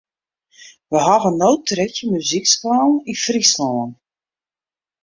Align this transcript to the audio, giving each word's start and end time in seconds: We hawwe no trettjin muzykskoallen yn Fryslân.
We 0.93 0.99
hawwe 1.07 1.29
no 1.39 1.49
trettjin 1.67 2.09
muzykskoallen 2.11 3.03
yn 3.11 3.17
Fryslân. 3.23 3.89